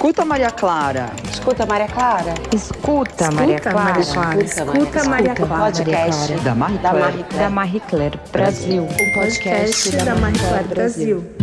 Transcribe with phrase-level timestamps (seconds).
[0.00, 1.12] Escuta, Maria Clara.
[1.30, 2.32] Escuta, Maria Clara.
[2.54, 4.00] Escuta, Maria Clara.
[4.00, 5.64] Escuta, Maria Clara.
[5.66, 7.04] Podcast Da Marie da Claire.
[7.04, 7.50] Marie Da Claire.
[7.50, 8.82] Marie Claire Brasil.
[8.84, 11.39] Um podcast da Marie Claire Brasil.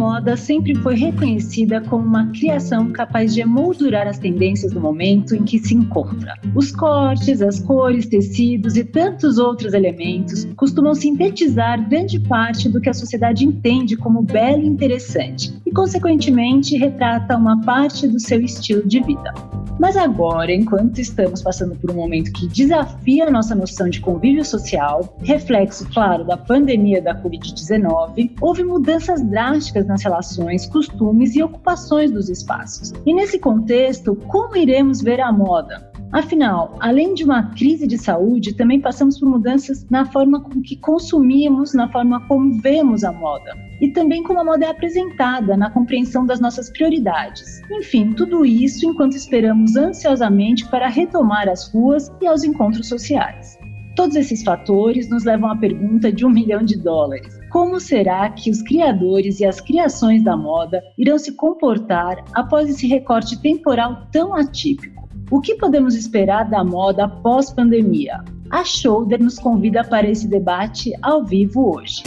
[0.00, 5.44] Moda sempre foi reconhecida como uma criação capaz de emoldurar as tendências do momento em
[5.44, 6.38] que se encontra.
[6.54, 12.88] Os cortes, as cores, tecidos e tantos outros elementos costumam sintetizar grande parte do que
[12.88, 18.86] a sociedade entende como belo e interessante e, consequentemente, retrata uma parte do seu estilo
[18.86, 19.32] de vida.
[19.78, 24.44] Mas agora, enquanto estamos passando por um momento que desafia a nossa noção de convívio
[24.44, 32.10] social, reflexo, claro, da pandemia da Covid-19, houve mudanças drásticas nas relações, costumes e ocupações
[32.10, 32.92] dos espaços.
[33.06, 35.89] E nesse contexto, como iremos ver a moda?
[36.12, 40.74] Afinal, além de uma crise de saúde, também passamos por mudanças na forma com que
[40.76, 43.56] consumimos, na forma como vemos a moda.
[43.80, 47.62] E também como a moda é apresentada, na compreensão das nossas prioridades.
[47.70, 53.56] Enfim, tudo isso enquanto esperamos ansiosamente para retomar as ruas e aos encontros sociais.
[53.94, 57.38] Todos esses fatores nos levam à pergunta de um milhão de dólares.
[57.50, 62.88] Como será que os criadores e as criações da moda irão se comportar após esse
[62.88, 64.99] recorte temporal tão atípico?
[65.30, 68.24] O que podemos esperar da moda pós-pandemia?
[68.50, 72.02] A Shoulder nos convida para esse debate ao vivo hoje.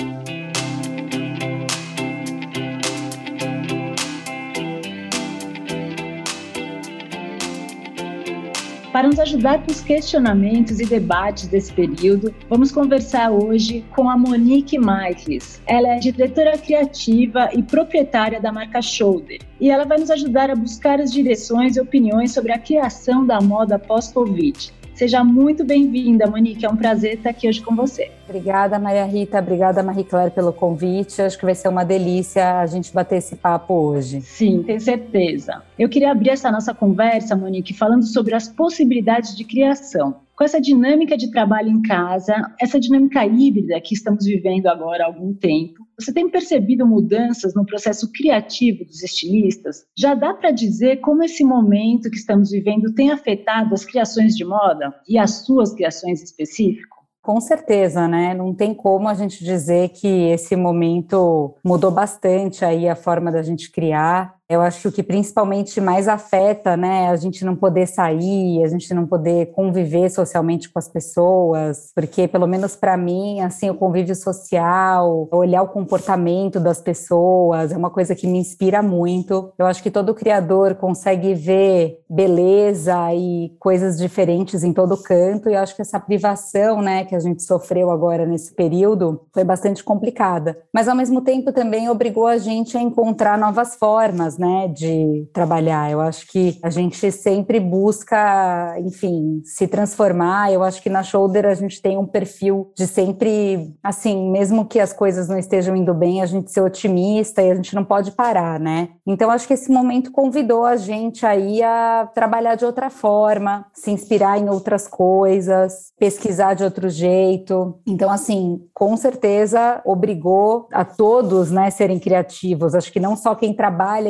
[8.93, 14.15] Para nos ajudar com os questionamentos e debates desse período, vamos conversar hoje com a
[14.15, 15.59] Monique Maiklis.
[15.65, 19.39] Ela é diretora criativa e proprietária da marca Shoulder.
[19.59, 23.41] E ela vai nos ajudar a buscar as direções e opiniões sobre a criação da
[23.41, 24.71] moda pós-Covid.
[24.95, 26.63] Seja muito bem-vinda, Monique.
[26.63, 28.11] É um prazer estar aqui hoje com você.
[28.29, 29.39] Obrigada, Maria Rita.
[29.39, 31.19] Obrigada, Marie Claire, pelo convite.
[31.19, 34.21] Acho que vai ser uma delícia a gente bater esse papo hoje.
[34.21, 35.63] Sim, tenho certeza.
[35.79, 40.21] Eu queria abrir essa nossa conversa, Monique, falando sobre as possibilidades de criação.
[40.35, 45.07] Com essa dinâmica de trabalho em casa, essa dinâmica híbrida que estamos vivendo agora há
[45.07, 49.85] algum tempo, você tem percebido mudanças no processo criativo dos estilistas?
[49.97, 54.43] Já dá para dizer como esse momento que estamos vivendo tem afetado as criações de
[54.43, 57.03] moda e as suas criações em específico?
[57.23, 58.33] Com certeza, né?
[58.33, 63.41] Não tem como a gente dizer que esse momento mudou bastante aí a forma da
[63.41, 64.35] gente criar.
[64.53, 68.67] Eu acho que o que principalmente mais afeta, né, a gente não poder sair, a
[68.67, 73.75] gente não poder conviver socialmente com as pessoas, porque pelo menos para mim, assim, o
[73.75, 79.51] convívio social, olhar o comportamento das pessoas, é uma coisa que me inspira muito.
[79.57, 85.53] Eu acho que todo criador consegue ver beleza e coisas diferentes em todo canto, e
[85.53, 89.83] eu acho que essa privação, né, que a gente sofreu agora nesse período foi bastante
[89.83, 90.57] complicada.
[90.71, 95.89] Mas ao mesmo tempo também obrigou a gente a encontrar novas formas, né, de trabalhar.
[95.89, 100.51] Eu acho que a gente sempre busca, enfim, se transformar.
[100.51, 104.81] Eu acho que na Shoulder a gente tem um perfil de sempre, assim, mesmo que
[104.81, 108.11] as coisas não estejam indo bem, a gente ser otimista e a gente não pode
[108.11, 108.89] parar, né?
[109.07, 113.91] Então acho que esse momento convidou a gente aí a trabalhar de outra forma, se
[113.91, 117.79] inspirar em outras coisas, pesquisar de outro jeito.
[117.87, 122.75] Então assim, com certeza obrigou a todos, né, serem criativos.
[122.75, 124.09] Acho que não só quem trabalha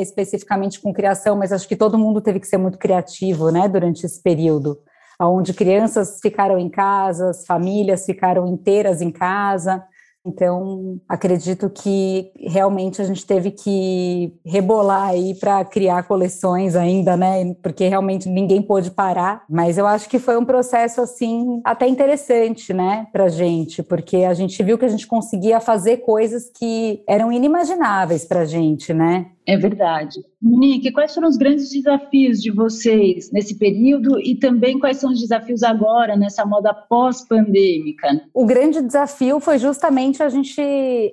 [0.80, 4.22] com criação, mas acho que todo mundo teve que ser muito criativo, né, durante esse
[4.22, 4.78] período,
[5.20, 9.84] onde crianças ficaram em casa, as famílias ficaram inteiras em casa.
[10.26, 17.54] Então, acredito que realmente a gente teve que rebolar aí para criar coleções ainda, né?
[17.62, 19.44] Porque realmente ninguém pôde parar.
[19.50, 24.32] Mas eu acho que foi um processo, assim, até interessante, né, para gente, porque a
[24.32, 29.26] gente viu que a gente conseguia fazer coisas que eram inimagináveis para gente, né?
[29.46, 30.20] É verdade.
[30.40, 35.20] Monique, quais foram os grandes desafios de vocês nesse período e também quais são os
[35.20, 38.22] desafios agora nessa moda pós-pandêmica?
[38.32, 40.62] O grande desafio foi justamente a gente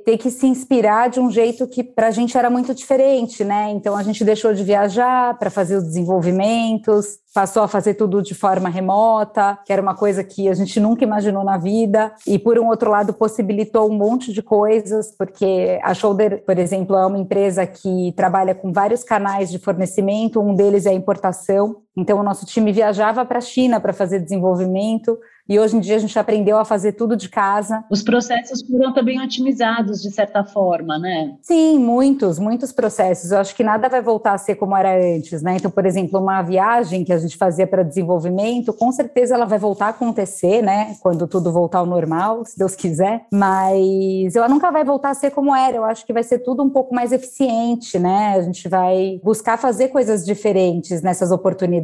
[0.05, 3.69] ter que se inspirar de um jeito que para a gente era muito diferente, né?
[3.71, 8.33] Então a gente deixou de viajar para fazer os desenvolvimentos, passou a fazer tudo de
[8.33, 12.59] forma remota, que era uma coisa que a gente nunca imaginou na vida, e por
[12.59, 17.17] um outro lado possibilitou um monte de coisas, porque a Shoulder, por exemplo, é uma
[17.17, 22.23] empresa que trabalha com vários canais de fornecimento, um deles é a importação, Então, o
[22.23, 25.17] nosso time viajava para a China para fazer desenvolvimento
[25.51, 27.83] e hoje em dia a gente aprendeu a fazer tudo de casa.
[27.89, 31.35] Os processos foram também otimizados, de certa forma, né?
[31.41, 33.31] Sim, muitos, muitos processos.
[33.31, 35.57] Eu acho que nada vai voltar a ser como era antes, né?
[35.57, 39.59] Então, por exemplo, uma viagem que a gente fazia para desenvolvimento, com certeza ela vai
[39.59, 40.95] voltar a acontecer, né?
[41.01, 43.25] Quando tudo voltar ao normal, se Deus quiser.
[43.33, 45.75] Mas ela nunca vai voltar a ser como era.
[45.75, 48.35] Eu acho que vai ser tudo um pouco mais eficiente, né?
[48.37, 51.81] A gente vai buscar fazer coisas diferentes nessas oportunidades,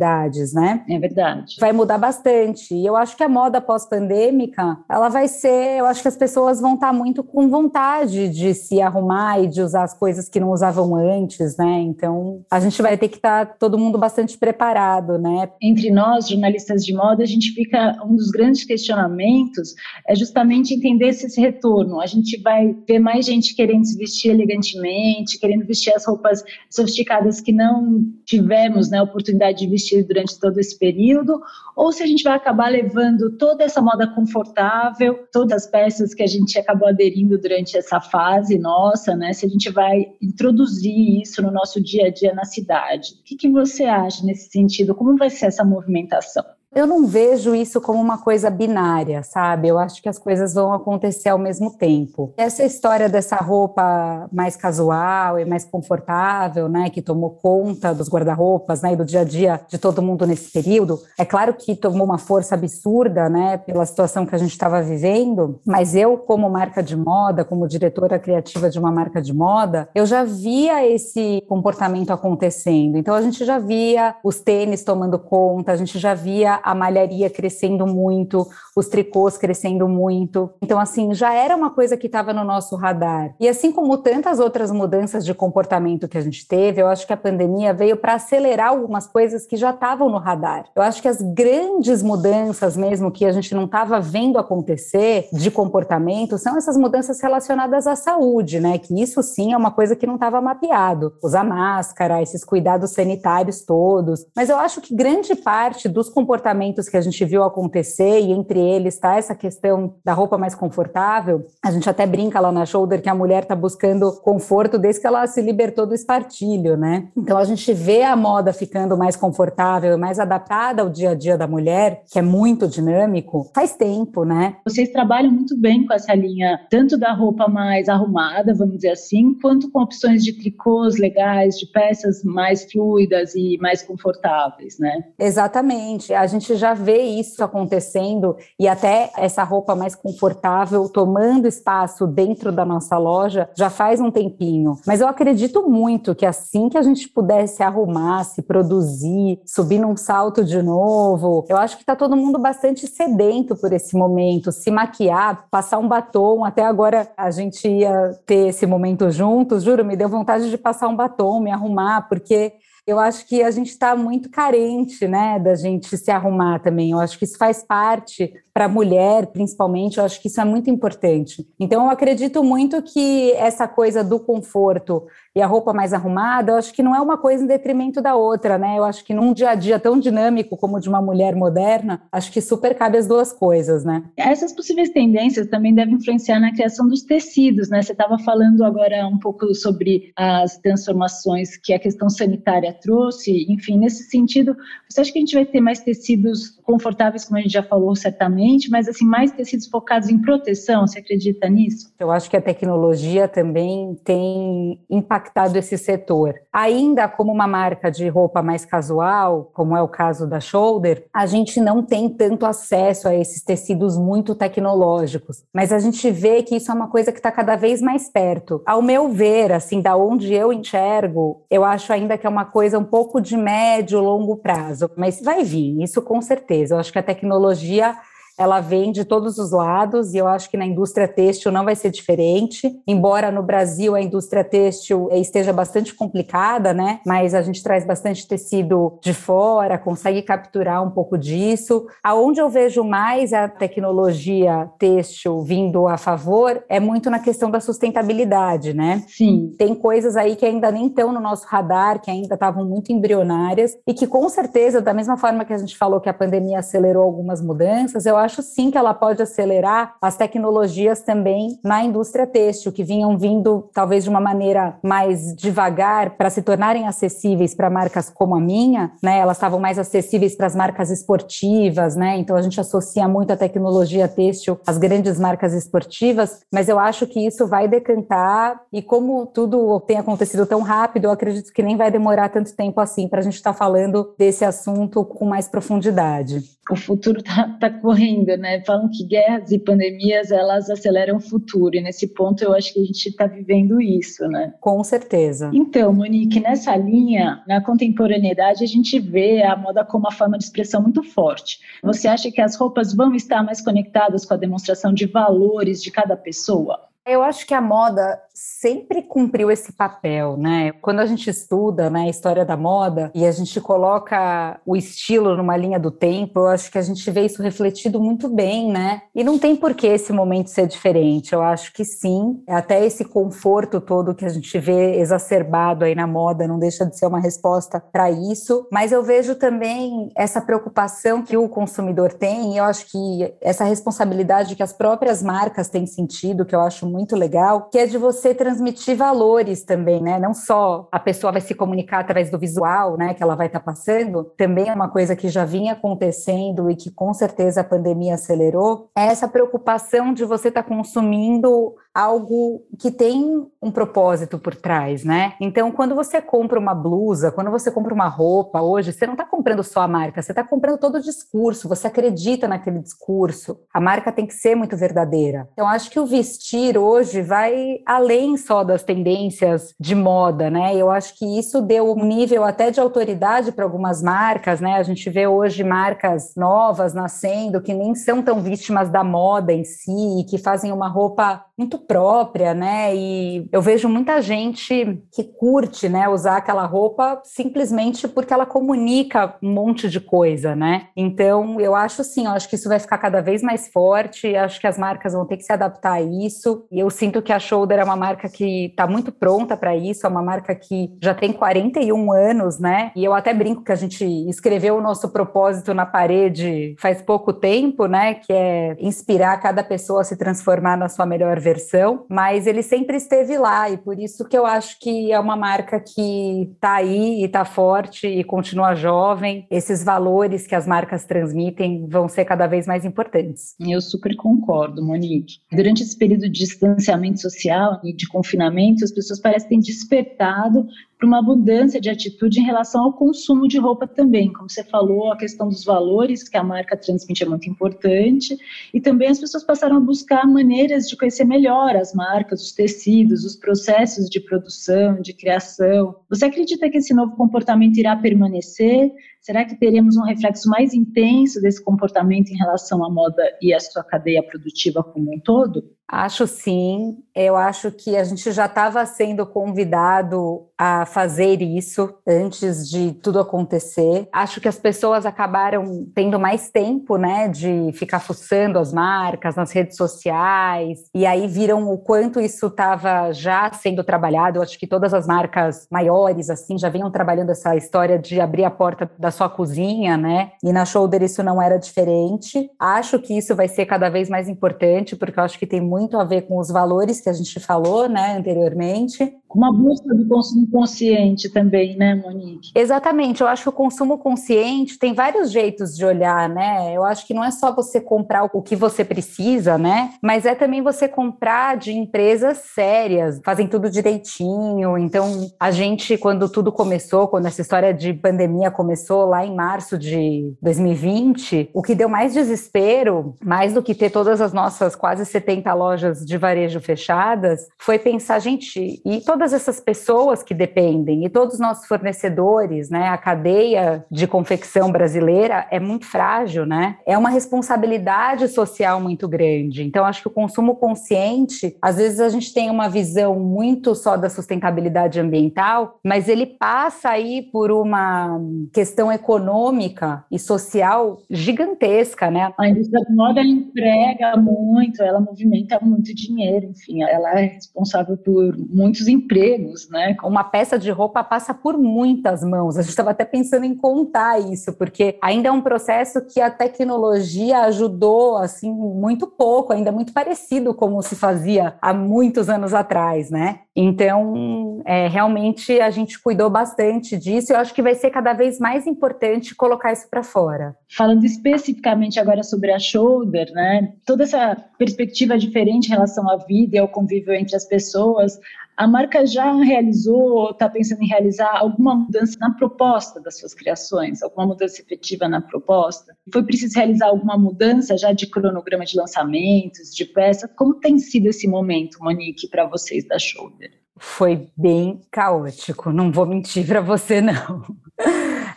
[0.53, 0.83] né?
[0.89, 1.55] É verdade.
[1.59, 2.73] Vai mudar bastante.
[2.73, 6.17] E eu acho que a moda moda pós-pandêmica, ela vai ser, eu acho que as
[6.17, 10.39] pessoas vão estar muito com vontade de se arrumar e de usar as coisas que
[10.39, 11.79] não usavam antes, né?
[11.79, 15.49] Então, a gente vai ter que estar todo mundo bastante preparado, né?
[15.61, 19.73] Entre nós, jornalistas de moda, a gente fica um dos grandes questionamentos
[20.05, 22.01] é justamente entender se esse retorno.
[22.01, 27.39] A gente vai ver mais gente querendo se vestir elegantemente, querendo vestir as roupas sofisticadas
[27.39, 31.41] que não tivemos, né, oportunidade de vestir durante todo esse período,
[31.75, 36.23] ou se a gente vai acabar levando toda essa moda confortável, todas as peças que
[36.23, 39.33] a gente acabou aderindo durante essa fase nossa, né?
[39.33, 43.13] Se a gente vai introduzir isso no nosso dia a dia na cidade.
[43.19, 44.95] O que, que você acha nesse sentido?
[44.95, 46.56] Como vai ser essa movimentação?
[46.77, 49.67] Eu não vejo isso como uma coisa binária, sabe?
[49.67, 52.35] Eu acho que as coisas vão acontecer ao mesmo tempo.
[52.37, 58.83] Essa história dessa roupa mais casual e mais confortável, né, que tomou conta dos guarda-roupas,
[58.83, 62.05] né, e do dia a dia de todo mundo nesse período, é claro que tomou
[62.05, 66.83] uma força absurda, né, pela situação que a gente estava vivendo, mas eu, como marca
[66.83, 72.11] de moda, como diretora criativa de uma marca de moda, eu já via esse comportamento
[72.11, 72.99] acontecendo.
[72.99, 77.29] Então a gente já via os tênis tomando conta, a gente já via a malharia
[77.29, 80.49] crescendo muito, os tricôs crescendo muito.
[80.61, 83.33] Então, assim, já era uma coisa que estava no nosso radar.
[83.39, 87.13] E assim como tantas outras mudanças de comportamento que a gente teve, eu acho que
[87.13, 90.65] a pandemia veio para acelerar algumas coisas que já estavam no radar.
[90.75, 95.49] Eu acho que as grandes mudanças mesmo que a gente não estava vendo acontecer de
[95.49, 98.77] comportamento são essas mudanças relacionadas à saúde, né?
[98.77, 101.13] Que isso sim é uma coisa que não estava mapeado.
[101.23, 104.25] Usar máscara, esses cuidados sanitários todos.
[104.35, 108.31] Mas eu acho que grande parte dos comportamentos comportamentos que a gente viu acontecer, e
[108.31, 111.45] entre eles está essa questão da roupa mais confortável.
[111.63, 115.07] A gente até brinca lá na Shoulder que a mulher está buscando conforto desde que
[115.07, 117.09] ela se libertou do espartilho, né?
[117.17, 121.37] Então a gente vê a moda ficando mais confortável, mais adaptada ao dia a dia
[121.37, 124.55] da mulher, que é muito dinâmico, faz tempo, né?
[124.63, 129.33] Vocês trabalham muito bem com essa linha, tanto da roupa mais arrumada, vamos dizer assim,
[129.41, 135.03] quanto com opções de tricôs legais, de peças mais fluidas e mais confortáveis, né?
[135.19, 136.13] Exatamente.
[136.13, 142.05] A gente gente já vê isso acontecendo e até essa roupa mais confortável tomando espaço
[142.05, 144.77] dentro da nossa loja já faz um tempinho.
[144.85, 149.97] Mas eu acredito muito que assim que a gente pudesse arrumar, se produzir, subir num
[149.97, 154.69] salto de novo, eu acho que está todo mundo bastante sedento por esse momento, se
[154.69, 156.43] maquiar, passar um batom.
[156.43, 160.87] Até agora a gente ia ter esse momento juntos, juro, me deu vontade de passar
[160.87, 162.53] um batom, me arrumar, porque
[162.87, 166.91] eu acho que a gente está muito carente, né, da gente se arrumar também.
[166.91, 170.43] Eu acho que isso faz parte para a mulher, principalmente, eu acho que isso é
[170.43, 171.47] muito importante.
[171.59, 175.05] Então, eu acredito muito que essa coisa do conforto
[175.35, 178.15] e a roupa mais arrumada, eu acho que não é uma coisa em detrimento da
[178.15, 178.79] outra, né?
[178.79, 182.01] Eu acho que num dia a dia tão dinâmico como o de uma mulher moderna,
[182.11, 184.03] acho que super cabe as duas coisas, né?
[184.17, 187.83] Essas possíveis tendências também devem influenciar na criação dos tecidos, né?
[187.83, 193.77] Você estava falando agora um pouco sobre as transformações que a questão sanitária trouxe, enfim,
[193.77, 194.57] nesse sentido,
[194.89, 197.95] você acha que a gente vai ter mais tecidos confortáveis, como a gente já falou,
[197.95, 198.46] certamente?
[198.69, 201.91] Mas assim, mais tecidos focados em proteção, você acredita nisso?
[201.99, 206.35] Eu acho que a tecnologia também tem impactado esse setor.
[206.51, 211.25] Ainda como uma marca de roupa mais casual, como é o caso da Shoulder, a
[211.25, 216.55] gente não tem tanto acesso a esses tecidos muito tecnológicos, mas a gente vê que
[216.55, 218.61] isso é uma coisa que está cada vez mais perto.
[218.65, 222.79] Ao meu ver, assim, da onde eu enxergo, eu acho ainda que é uma coisa
[222.79, 226.75] um pouco de médio, longo prazo, mas vai vir, isso com certeza.
[226.75, 227.95] Eu acho que a tecnologia
[228.37, 231.75] ela vem de todos os lados e eu acho que na indústria têxtil não vai
[231.75, 236.99] ser diferente, embora no Brasil a indústria têxtil esteja bastante complicada, né?
[237.05, 241.87] Mas a gente traz bastante tecido de fora, consegue capturar um pouco disso.
[242.03, 247.59] Aonde eu vejo mais a tecnologia têxtil vindo a favor é muito na questão da
[247.59, 249.03] sustentabilidade, né?
[249.07, 249.53] Sim.
[249.57, 253.75] Tem coisas aí que ainda nem estão no nosso radar, que ainda estavam muito embrionárias
[253.87, 257.03] e que com certeza, da mesma forma que a gente falou que a pandemia acelerou
[257.03, 262.27] algumas mudanças, eu acho acho sim que ela pode acelerar as tecnologias também na indústria
[262.27, 267.69] têxtil, que vinham vindo talvez de uma maneira mais devagar para se tornarem acessíveis para
[267.69, 269.17] marcas como a minha, né?
[269.17, 272.17] Elas estavam mais acessíveis para as marcas esportivas, né?
[272.17, 277.07] Então a gente associa muito a tecnologia têxtil às grandes marcas esportivas, mas eu acho
[277.07, 281.77] que isso vai decantar e como tudo tem acontecido tão rápido, eu acredito que nem
[281.77, 285.47] vai demorar tanto tempo assim para a gente estar tá falando desse assunto com mais
[285.47, 286.41] profundidade.
[286.69, 288.63] O futuro está tá correndo, né?
[288.65, 292.81] Falam que guerras e pandemias elas aceleram o futuro e nesse ponto eu acho que
[292.81, 294.53] a gente está vivendo isso, né?
[294.59, 295.51] Com certeza.
[295.53, 300.45] Então, Monique, nessa linha, na contemporaneidade a gente vê a moda como uma forma de
[300.45, 301.59] expressão muito forte.
[301.83, 305.91] Você acha que as roupas vão estar mais conectadas com a demonstração de valores de
[305.91, 306.87] cada pessoa?
[307.05, 310.71] Eu acho que a moda sempre cumpriu esse papel, né?
[310.81, 315.35] Quando a gente estuda né, a história da moda e a gente coloca o estilo
[315.35, 319.01] numa linha do tempo, eu acho que a gente vê isso refletido muito bem, né?
[319.15, 321.33] E não tem por que esse momento ser diferente.
[321.33, 326.05] Eu acho que sim, até esse conforto todo que a gente vê exacerbado aí na
[326.05, 328.67] moda não deixa de ser uma resposta para isso.
[328.71, 333.63] Mas eu vejo também essa preocupação que o consumidor tem, e eu acho que essa
[333.63, 337.97] responsabilidade que as próprias marcas têm sentido, que eu acho muito legal, que é de
[337.97, 340.19] você transmitir valores também, né?
[340.19, 343.59] Não só a pessoa vai se comunicar através do visual, né, que ela vai estar
[343.59, 347.63] tá passando, também é uma coisa que já vinha acontecendo e que com certeza a
[347.63, 354.37] pandemia acelerou, é essa preocupação de você estar tá consumindo algo que tem um propósito
[354.37, 355.33] por trás, né?
[355.41, 359.25] Então, quando você compra uma blusa, quando você compra uma roupa hoje, você não está
[359.25, 363.57] comprando só a marca, você está comprando todo o discurso, você acredita naquele discurso.
[363.73, 365.49] A marca tem que ser muito verdadeira.
[365.53, 370.75] Então, acho que o vestir hoje vai além só das tendências de moda, né?
[370.75, 374.75] Eu acho que isso deu um nível até de autoridade para algumas marcas, né?
[374.75, 379.63] A gente vê hoje marcas novas nascendo que nem são tão vítimas da moda em
[379.63, 382.95] si, que fazem uma roupa muito própria, né?
[382.95, 389.35] E eu vejo muita gente que curte, né, usar aquela roupa simplesmente porque ela comunica
[389.41, 390.87] um monte de coisa, né?
[390.95, 394.59] Então, eu acho sim, eu acho que isso vai ficar cada vez mais forte, acho
[394.59, 396.65] que as marcas vão ter que se adaptar a isso.
[396.71, 400.05] E eu sinto que a Shoulder é uma marca que está muito pronta para isso,
[400.05, 402.91] é uma marca que já tem 41 anos, né?
[402.95, 407.33] E eu até brinco que a gente escreveu o nosso propósito na parede faz pouco
[407.33, 412.45] tempo, né, que é inspirar cada pessoa a se transformar na sua melhor versão, mas
[412.45, 416.49] ele sempre esteve lá e por isso que eu acho que é uma marca que
[416.53, 419.47] está aí e está forte e continua jovem.
[419.49, 423.55] Esses valores que as marcas transmitem vão ser cada vez mais importantes.
[423.59, 425.35] Eu super concordo, Monique.
[425.51, 431.07] Durante esse período de distanciamento social e de confinamento, as pessoas parecem ter despertado para
[431.07, 434.33] uma mudança de atitude em relação ao consumo de roupa também.
[434.33, 438.35] Como você falou, a questão dos valores que a marca transmite é muito importante
[438.73, 443.23] e também as pessoas passaram a buscar maneiras de conhecer melhor as marcas, os tecidos,
[443.23, 445.95] os processos de produção, de criação.
[446.09, 448.91] Você acredita que esse novo comportamento irá permanecer?
[449.21, 453.59] Será que teremos um reflexo mais intenso desse comportamento em relação à moda e à
[453.59, 455.76] sua cadeia produtiva como um todo?
[455.89, 456.97] Acho sim.
[457.15, 463.19] Eu acho que a gente já estava sendo convidado a fazer isso antes de tudo
[463.19, 464.07] acontecer.
[464.11, 469.51] Acho que as pessoas acabaram tendo mais tempo, né, de ficar fuçando as marcas nas
[469.51, 474.39] redes sociais e aí viram o quanto isso estava já sendo trabalhado.
[474.39, 478.43] Eu acho que todas as marcas maiores assim já vinham trabalhando essa história de abrir
[478.43, 480.31] a porta da sua cozinha, né?
[480.43, 482.49] E na Shoulder isso não era diferente.
[482.59, 485.76] Acho que isso vai ser cada vez mais importante porque eu acho que tem muito
[485.77, 489.15] muito a ver com os valores que a gente falou, né, anteriormente.
[489.37, 492.49] Uma busca do consumo consciente também, né, Monique?
[492.55, 493.21] Exatamente.
[493.21, 496.75] Eu acho que o consumo consciente tem vários jeitos de olhar, né?
[496.75, 499.91] Eu acho que não é só você comprar o que você precisa, né?
[500.01, 504.75] Mas é também você comprar de empresas sérias, fazem tudo direitinho.
[504.75, 509.77] Então, a gente, quando tudo começou, quando essa história de pandemia começou lá em março
[509.77, 515.05] de 2020, o que deu mais desespero, mais do que ter todas as nossas quase
[515.05, 521.09] 70 lojas de varejo fechadas, foi pensar, gente, e todas essas pessoas que dependem, e
[521.09, 522.89] todos os nossos fornecedores, né?
[522.89, 526.77] A cadeia de confecção brasileira é muito frágil, né?
[526.85, 529.63] É uma responsabilidade social muito grande.
[529.63, 533.97] Então, acho que o consumo consciente, às vezes a gente tem uma visão muito só
[533.97, 538.19] da sustentabilidade ambiental, mas ele passa aí por uma
[538.53, 542.31] questão econômica e social gigantesca, né?
[542.39, 548.35] A indústria da moda emprega muito, ela movimenta muito dinheiro, enfim, ela é responsável por
[548.37, 549.95] muitos empregos, né?
[550.03, 552.57] Uma peça de roupa passa por muitas mãos.
[552.57, 556.29] A gente estava até pensando em contar isso, porque ainda é um processo que a
[556.29, 563.09] tecnologia ajudou assim muito pouco, ainda muito parecido como se fazia há muitos anos atrás,
[563.09, 563.39] né?
[563.55, 567.33] Então, é, realmente a gente cuidou bastante disso.
[567.33, 570.55] Eu acho que vai ser cada vez mais importante colocar isso para fora.
[570.69, 573.73] Falando especificamente agora sobre a Shoulder, né?
[573.83, 578.19] Toda essa perspectiva diferente em relação à vida e ao convívio entre as pessoas,
[578.57, 583.35] a marca já realizou ou está pensando em realizar alguma mudança na proposta das suas
[583.35, 585.95] criações, alguma mudança efetiva na proposta?
[586.11, 590.27] Foi preciso realizar alguma mudança já de cronograma de lançamentos, de peça?
[590.27, 593.51] Como tem sido esse momento, Monique, para vocês da Shoulder?
[593.77, 597.45] Foi bem caótico, não vou mentir para você, não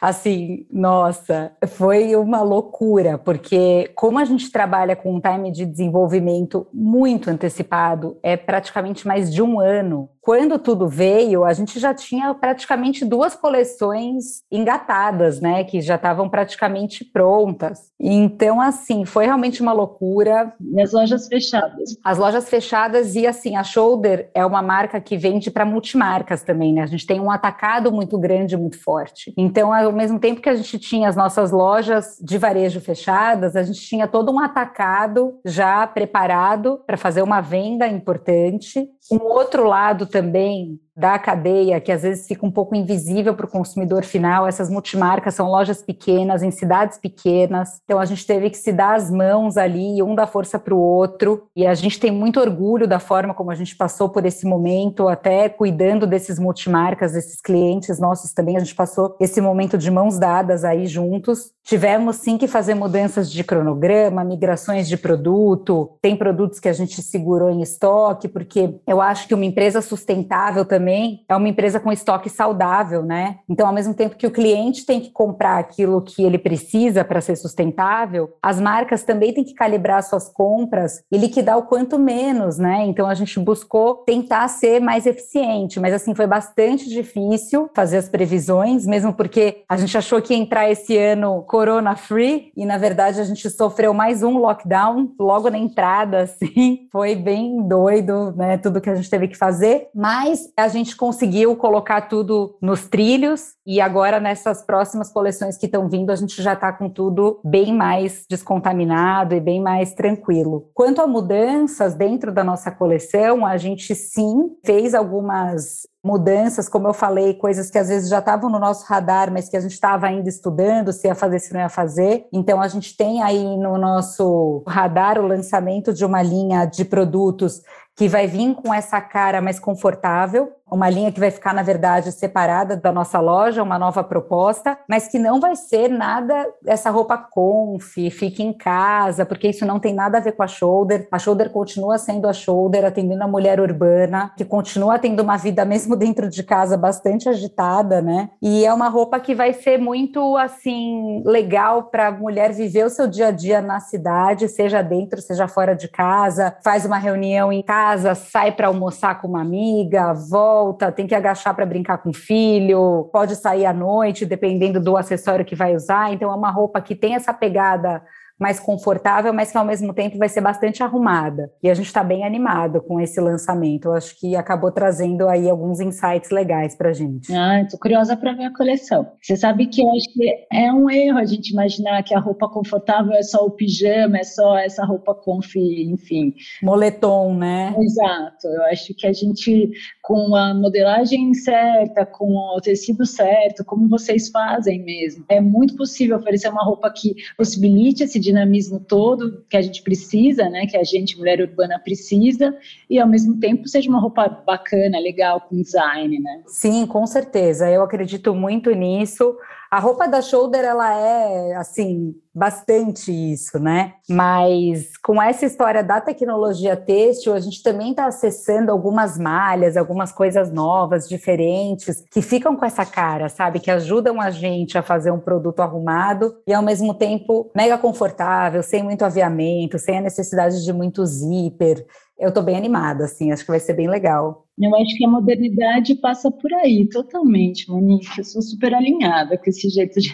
[0.01, 6.67] assim, nossa, foi uma loucura, porque como a gente trabalha com um time de desenvolvimento
[6.73, 10.09] muito antecipado, é praticamente mais de um ano.
[10.21, 16.29] Quando tudo veio, a gente já tinha praticamente duas coleções engatadas, né, que já estavam
[16.29, 17.91] praticamente prontas.
[17.99, 20.53] Então, assim, foi realmente uma loucura.
[20.61, 21.97] E as lojas fechadas?
[22.05, 26.73] As lojas fechadas e, assim, a Shoulder é uma marca que vende para multimarcas também,
[26.73, 26.83] né?
[26.83, 29.33] A gente tem um atacado muito grande, muito forte.
[29.37, 33.63] Então, ao mesmo tempo que a gente tinha as nossas lojas de varejo fechadas, a
[33.63, 38.89] gente tinha todo um atacado já preparado para fazer uma venda importante.
[39.11, 43.51] Um outro lado também da cadeia, que às vezes fica um pouco invisível para o
[43.51, 44.47] consumidor final.
[44.47, 47.81] Essas multimarcas são lojas pequenas, em cidades pequenas.
[47.85, 50.79] Então a gente teve que se dar as mãos ali, um dar força para o
[50.79, 51.45] outro.
[51.57, 55.09] E a gente tem muito orgulho da forma como a gente passou por esse momento,
[55.09, 58.57] até cuidando desses multimarcas, desses clientes nossos também.
[58.57, 61.51] A gente passou esse momento de mãos dadas aí juntos.
[61.65, 65.93] Tivemos sim que fazer mudanças de cronograma, migrações de produto.
[66.03, 70.65] Tem produtos que a gente segurou em estoque, porque eu acho que uma empresa sustentável
[70.65, 73.39] também também é uma empresa com estoque saudável, né?
[73.49, 77.21] Então, ao mesmo tempo que o cliente tem que comprar aquilo que ele precisa para
[77.21, 82.59] ser sustentável, as marcas também têm que calibrar suas compras e liquidar o quanto menos,
[82.59, 82.85] né?
[82.87, 88.09] Então, a gente buscou tentar ser mais eficiente, mas assim foi bastante difícil fazer as
[88.09, 92.79] previsões, mesmo porque a gente achou que ia entrar esse ano corona free e na
[92.79, 98.59] verdade a gente sofreu mais um lockdown logo na entrada, assim, foi bem doido, né?
[98.59, 102.89] Tudo que a gente teve que fazer, mas a gente gente conseguiu colocar tudo nos
[102.89, 107.41] trilhos e agora nessas próximas coleções que estão vindo, a gente já está com tudo
[107.45, 110.69] bem mais descontaminado e bem mais tranquilo.
[110.75, 116.95] Quanto a mudanças dentro da nossa coleção, a gente sim fez algumas mudanças, como eu
[116.95, 120.07] falei, coisas que às vezes já estavam no nosso radar, mas que a gente estava
[120.07, 122.27] ainda estudando se ia fazer, se não ia fazer.
[122.33, 127.61] Então a gente tem aí no nosso radar o lançamento de uma linha de produtos
[127.97, 132.13] que vai vir com essa cara mais confortável, uma linha que vai ficar, na verdade,
[132.13, 137.19] separada da nossa loja, uma nova proposta, mas que não vai ser nada essa roupa
[137.19, 141.09] conf, fique em casa, porque isso não tem nada a ver com a shoulder.
[141.11, 145.65] A shoulder continua sendo a shoulder, atendendo a mulher urbana, que continua tendo uma vida
[145.65, 148.31] mesmo dentro de casa bastante agitada, né?
[148.41, 152.91] E é uma roupa que vai ser muito assim legal para a mulher viver o
[152.91, 157.53] seu dia a dia na cidade, seja dentro, seja fora de casa, faz uma reunião
[157.53, 161.99] em casa, sai para almoçar com uma amiga, volta volta, tem que agachar para brincar
[161.99, 166.13] com o filho, pode sair à noite, dependendo do acessório que vai usar.
[166.13, 168.03] Então, é uma roupa que tem essa pegada
[168.41, 171.53] mais confortável, mas que ao mesmo tempo vai ser bastante arrumada.
[171.63, 173.89] E a gente está bem animado com esse lançamento.
[173.89, 177.33] Eu acho que acabou trazendo aí alguns insights legais para a gente.
[177.35, 179.07] Ah, estou curiosa para ver a coleção.
[179.21, 182.49] Você sabe que eu acho que é um erro a gente imaginar que a roupa
[182.49, 186.35] confortável é só o pijama, é só essa roupa conf, enfim.
[186.63, 187.75] Moletom, né?
[187.79, 188.47] Exato.
[188.47, 189.71] Eu acho que a gente,
[190.03, 196.17] com a modelagem certa, com o tecido certo, como vocês fazem mesmo, é muito possível
[196.17, 200.85] oferecer uma roupa que possibilite esse dinamismo todo que a gente precisa, né, que a
[200.85, 202.57] gente, mulher urbana, precisa,
[202.89, 206.43] e ao mesmo tempo seja uma roupa bacana, legal, com design, né?
[206.47, 207.71] Sim, com certeza.
[207.71, 209.37] Eu acredito muito nisso.
[209.71, 213.95] A roupa da shoulder, ela é, assim, bastante isso, né?
[214.09, 220.11] Mas com essa história da tecnologia têxtil, a gente também está acessando algumas malhas, algumas
[220.11, 223.61] coisas novas, diferentes, que ficam com essa cara, sabe?
[223.61, 228.65] Que ajudam a gente a fazer um produto arrumado e ao mesmo tempo mega confortável,
[228.65, 231.87] sem muito aviamento, sem a necessidade de muito zíper.
[232.19, 234.45] Eu estou bem animada, assim, acho que vai ser bem legal.
[234.61, 238.19] Eu acho que a modernidade passa por aí, totalmente, Monique.
[238.19, 240.13] Eu sou super alinhada com esse jeito de,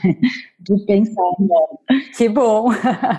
[0.60, 1.32] de pensar.
[1.40, 1.98] Né?
[2.16, 2.68] Que bom!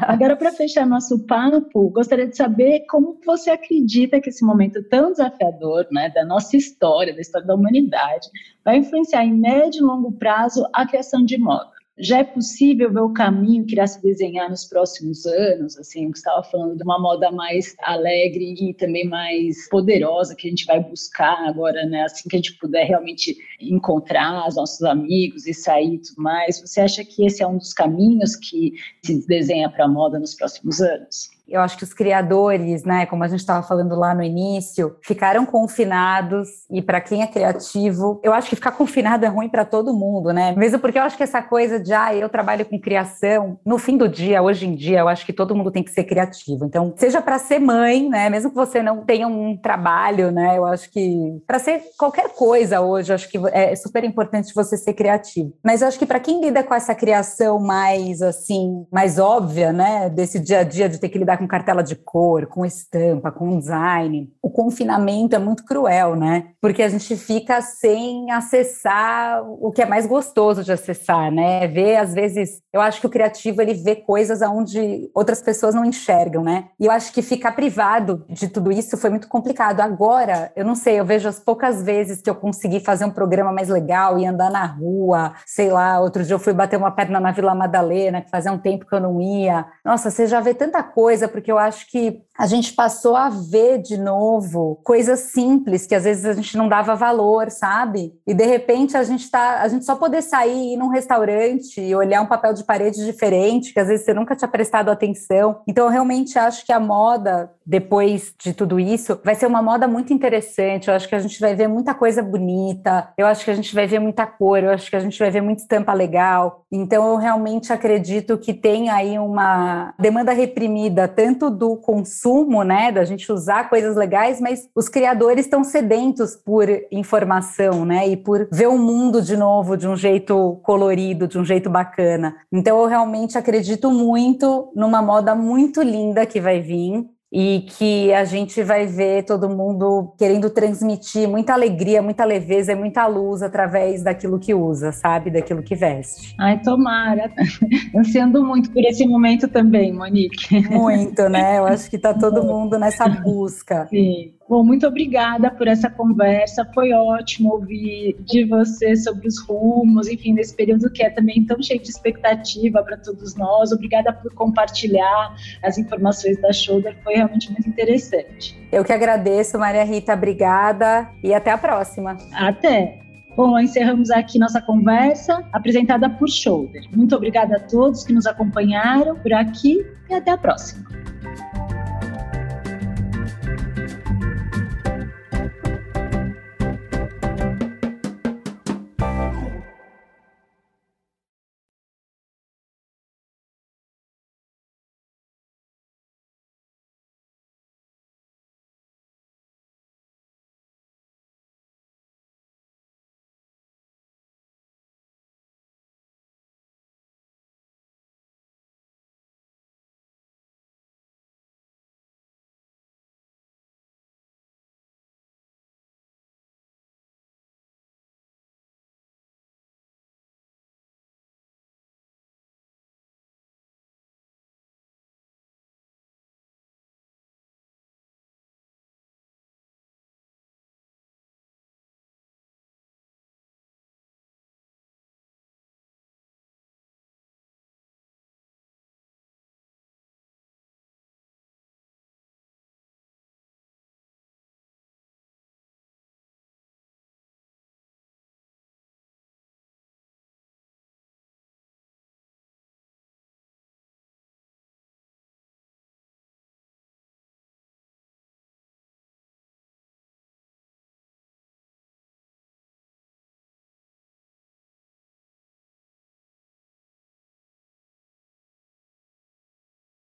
[0.08, 5.12] Agora, para fechar nosso papo, gostaria de saber como você acredita que esse momento tão
[5.12, 8.30] desafiador, né, da nossa história, da história da humanidade,
[8.64, 13.02] vai influenciar em médio e longo prazo a criação de moda já é possível ver
[13.02, 17.00] o caminho que irá se desenhar nos próximos anos, assim, que estava falando de uma
[17.00, 22.30] moda mais alegre e também mais poderosa que a gente vai buscar agora, né, assim
[22.30, 26.62] que a gente puder realmente encontrar os nossos amigos e sair e tudo mais.
[26.62, 30.36] Você acha que esse é um dos caminhos que se desenha para a moda nos
[30.36, 31.37] próximos anos?
[31.48, 35.46] Eu acho que os criadores, né, como a gente estava falando lá no início, ficaram
[35.46, 39.94] confinados e para quem é criativo, eu acho que ficar confinado é ruim para todo
[39.94, 40.54] mundo, né?
[40.58, 43.98] Mesmo porque eu acho que essa coisa de ah, eu trabalho com criação, no fim
[43.98, 46.66] do dia, hoje em dia, eu acho que todo mundo tem que ser criativo.
[46.66, 50.66] Então, seja para ser mãe, né, mesmo que você não tenha um trabalho, né, eu
[50.66, 54.94] acho que para ser qualquer coisa hoje, eu acho que é super importante você ser
[54.94, 55.54] criativo.
[55.64, 60.10] Mas eu acho que para quem lida com essa criação mais assim, mais óbvia, né,
[60.10, 63.58] desse dia a dia de ter que lidar com cartela de cor, com estampa, com
[63.58, 64.32] design.
[64.42, 66.50] O confinamento é muito cruel, né?
[66.62, 71.68] Porque a gente fica sem acessar o que é mais gostoso de acessar, né?
[71.68, 75.86] Ver, às vezes, eu acho que o criativo ele vê coisas aonde outras pessoas não
[75.86, 76.66] enxergam, né?
[76.80, 79.82] E eu acho que ficar privado de tudo isso foi muito complicado.
[79.82, 83.52] Agora, eu não sei, eu vejo as poucas vezes que eu consegui fazer um programa
[83.52, 87.20] mais legal e andar na rua, sei lá, outro dia eu fui bater uma perna
[87.20, 89.66] na Vila Madalena, que fazia um tempo que eu não ia.
[89.84, 93.30] Nossa, você já vê tanta coisa coisa, porque eu acho que a gente passou a
[93.30, 98.14] ver de novo coisas simples que às vezes a gente não dava valor, sabe?
[98.28, 101.82] E de repente a gente tá, a gente só poder sair e ir num restaurante
[101.82, 105.62] e olhar um papel de parede diferente, que às vezes você nunca tinha prestado atenção.
[105.68, 109.88] Então eu realmente acho que a moda depois de tudo isso vai ser uma moda
[109.88, 110.88] muito interessante.
[110.88, 113.12] Eu acho que a gente vai ver muita coisa bonita.
[113.18, 115.32] Eu acho que a gente vai ver muita cor, eu acho que a gente vai
[115.32, 116.66] ver muita estampa legal.
[116.72, 123.04] Então eu realmente acredito que tem aí uma demanda reprimida tanto do consumo, né, da
[123.04, 128.68] gente usar coisas legais, mas os criadores estão sedentos por informação, né, e por ver
[128.68, 132.36] o mundo de novo de um jeito colorido, de um jeito bacana.
[132.52, 138.24] Então eu realmente acredito muito numa moda muito linda que vai vir e que a
[138.24, 144.02] gente vai ver todo mundo querendo transmitir muita alegria, muita leveza e muita luz através
[144.02, 145.30] daquilo que usa, sabe?
[145.30, 146.34] Daquilo que veste.
[146.40, 147.32] Ai, tomara.
[147.96, 150.68] Ansiando muito por esse momento também, Monique.
[150.70, 151.58] Muito, né?
[151.60, 153.88] Eu acho que está todo mundo nessa busca.
[153.88, 154.37] Sim.
[154.50, 156.66] Bom, muito obrigada por essa conversa.
[156.74, 161.62] Foi ótimo ouvir de você sobre os rumos, enfim, nesse período que é também tão
[161.62, 163.74] cheio de expectativa para todos nós.
[163.74, 166.96] Obrigada por compartilhar as informações da Shoulder.
[167.04, 168.58] Foi realmente muito interessante.
[168.72, 170.14] Eu que agradeço, Maria Rita.
[170.14, 172.16] Obrigada e até a próxima.
[172.34, 173.00] Até.
[173.36, 176.84] Bom, encerramos aqui nossa conversa apresentada por Shoulder.
[176.96, 180.88] Muito obrigada a todos que nos acompanharam por aqui e até a próxima.